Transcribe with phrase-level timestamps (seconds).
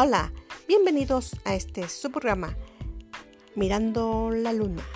[0.00, 0.32] Hola,
[0.68, 2.56] bienvenidos a este su programa
[3.56, 4.86] Mirando la Luna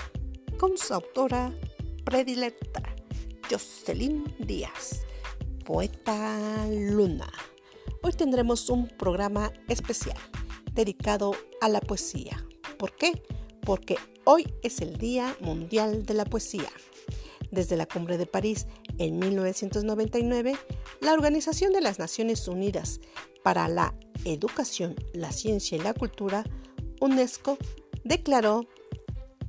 [0.61, 1.53] con su autora
[2.04, 2.85] predilecta
[3.51, 5.01] Jocelyn Díaz,
[5.65, 7.26] poeta Luna.
[8.03, 10.17] Hoy tendremos un programa especial
[10.72, 12.47] dedicado a la poesía.
[12.79, 13.25] ¿Por qué?
[13.62, 16.71] Porque hoy es el Día Mundial de la Poesía.
[17.51, 20.55] Desde la Cumbre de París en 1999,
[21.01, 23.01] la Organización de las Naciones Unidas
[23.43, 26.45] para la Educación, la Ciencia y la Cultura,
[27.01, 27.59] UNESCO,
[28.05, 28.67] declaró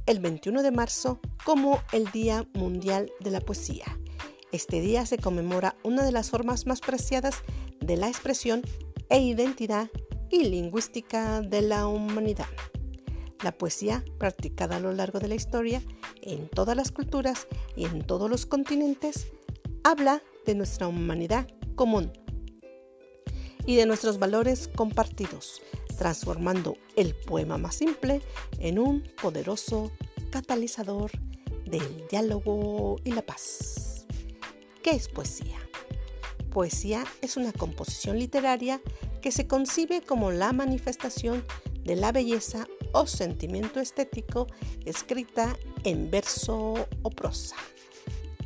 [0.06, 3.86] el 21 de marzo como el Día Mundial de la Poesía.
[4.52, 7.42] Este día se conmemora una de las formas más preciadas
[7.80, 8.62] de la expresión
[9.10, 9.90] e identidad
[10.30, 12.48] y lingüística de la humanidad.
[13.44, 15.82] La poesía, practicada a lo largo de la historia,
[16.22, 19.28] en todas las culturas y en todos los continentes,
[19.84, 22.12] habla de nuestra humanidad común
[23.66, 25.62] y de nuestros valores compartidos,
[25.98, 28.22] transformando el poema más simple
[28.60, 29.92] en un poderoso
[30.32, 31.12] catalizador
[31.66, 34.06] del diálogo y la paz.
[34.82, 35.58] ¿Qué es poesía?
[36.52, 38.82] Poesía es una composición literaria
[39.22, 41.44] que se concibe como la manifestación
[41.84, 44.48] de la belleza o sentimiento estético
[44.86, 47.56] escrita en verso o prosa.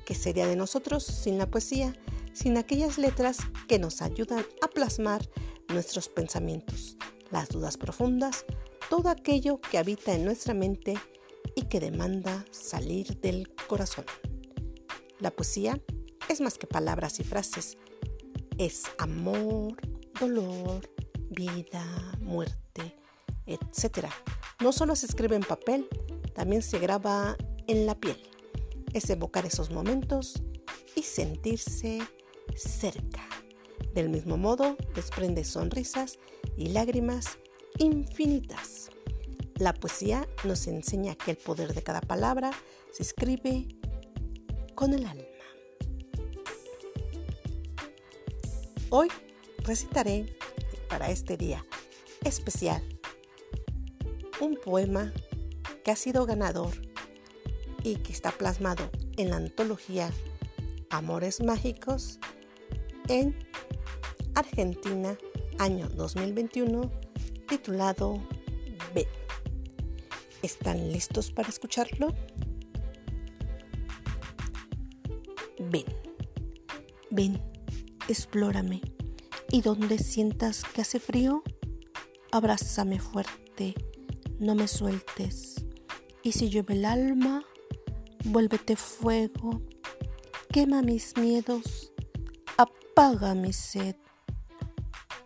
[0.06, 1.94] ¿Qué sería de nosotros sin la poesía?
[2.38, 5.28] Sin aquellas letras que nos ayudan a plasmar
[5.70, 6.96] nuestros pensamientos,
[7.32, 8.46] las dudas profundas,
[8.92, 10.94] todo aquello que habita en nuestra mente
[11.56, 14.06] y que demanda salir del corazón.
[15.18, 15.82] La poesía
[16.30, 17.76] es más que palabras y frases,
[18.60, 19.76] es amor,
[20.20, 20.88] dolor,
[21.32, 21.84] vida,
[22.22, 22.96] muerte,
[23.48, 24.10] etc.
[24.62, 25.90] No solo se escribe en papel,
[26.36, 27.36] también se graba
[27.66, 28.22] en la piel
[28.94, 30.42] es evocar esos momentos
[30.96, 32.00] y sentirse
[32.56, 33.28] cerca.
[33.94, 36.20] Del mismo modo, desprende sonrisas
[36.56, 37.38] y lágrimas
[37.80, 38.90] infinitas.
[39.56, 42.52] La poesía nos enseña que el poder de cada palabra
[42.92, 43.68] se escribe
[44.76, 45.24] con el alma.
[48.90, 49.10] Hoy
[49.64, 50.38] recitaré
[50.88, 51.66] para este día
[52.24, 52.84] especial
[54.40, 55.12] un poema
[55.84, 56.74] que ha sido ganador
[57.84, 60.12] y que está plasmado en la antología
[60.90, 62.20] Amores Mágicos
[63.08, 63.36] en
[64.36, 65.18] Argentina,
[65.60, 66.92] año 2021,
[67.48, 68.22] titulado
[68.94, 69.08] B.
[70.42, 72.14] ¿Están listos para escucharlo?
[75.60, 75.86] Ven,
[77.10, 77.42] ven,
[78.08, 78.82] explórame.
[79.52, 81.44] Y donde sientas que hace frío,
[82.32, 83.74] abrázame fuerte,
[84.40, 85.66] no me sueltes.
[86.22, 87.46] Y si llueve el alma,
[88.30, 89.62] Vuélvete fuego,
[90.52, 91.94] quema mis miedos,
[92.98, 93.96] apaga mi sed,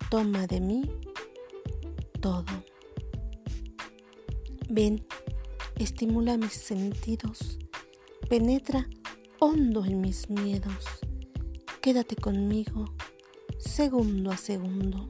[0.10, 0.82] toma de mí
[2.20, 2.66] todo.
[4.70, 5.06] Ven,
[5.80, 7.60] estimula mis sentidos,
[8.28, 8.90] penetra
[9.40, 10.84] hondo en mis miedos,
[11.82, 12.94] quédate conmigo
[13.58, 15.10] segundo a segundo,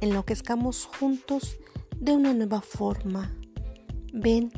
[0.00, 1.56] enloquezcamos juntos
[2.00, 3.32] de una nueva forma.
[4.12, 4.50] Ven,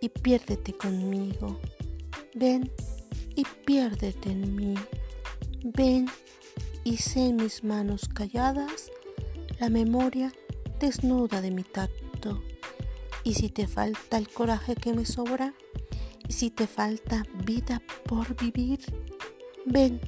[0.00, 1.60] y piérdete conmigo.
[2.34, 2.72] Ven
[3.36, 4.74] y piérdete en mí.
[5.64, 6.08] Ven
[6.84, 8.90] y sé mis manos calladas
[9.60, 10.32] la memoria
[10.80, 12.42] desnuda de mi tacto.
[13.22, 15.54] Y si te falta el coraje que me sobra,
[16.28, 18.80] y si te falta vida por vivir,
[19.64, 20.00] ven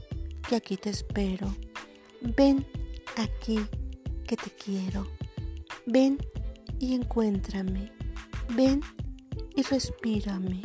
[0.49, 1.55] que aquí te espero.
[2.21, 2.67] Ven
[3.17, 3.61] aquí
[4.27, 5.07] que te quiero.
[5.87, 6.19] Ven
[6.81, 7.93] y encuéntrame.
[8.57, 8.81] Ven
[9.55, 10.63] y respírame.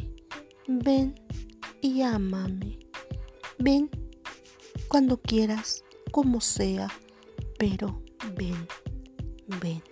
[0.68, 1.14] Ven
[1.82, 2.80] y ámame.
[3.60, 3.90] Ven
[4.90, 6.90] cuando quieras, como sea,
[7.60, 8.02] pero
[8.36, 8.68] ven,
[9.62, 9.84] ven.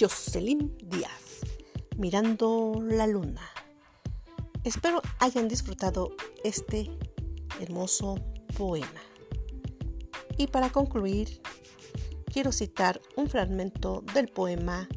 [0.00, 1.42] Jocelyn Díaz,
[1.98, 3.42] mirando la luna.
[4.64, 6.90] Espero hayan disfrutado este
[7.60, 8.16] hermoso
[8.56, 9.02] poema.
[10.38, 11.42] Y para concluir,
[12.32, 14.88] quiero citar un fragmento del poema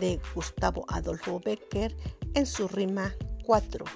[0.00, 1.96] de Gustavo Adolfo Becker
[2.34, 3.14] en su rima
[3.46, 3.86] 4,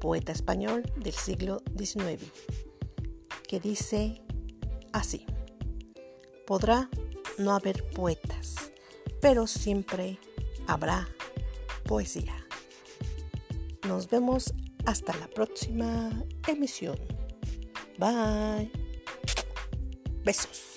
[0.00, 2.22] poeta español del siglo XIX,
[3.48, 4.22] que dice
[4.92, 5.26] así,
[6.46, 6.88] podrá
[7.38, 8.54] no haber poetas,
[9.20, 10.18] pero siempre
[10.66, 11.08] habrá
[11.84, 12.34] poesía.
[13.86, 14.52] Nos vemos
[14.84, 16.10] hasta la próxima
[16.46, 16.98] emisión.
[17.98, 18.70] Bye.
[20.24, 20.75] Besos.